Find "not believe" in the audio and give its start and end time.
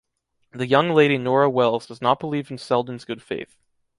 2.01-2.49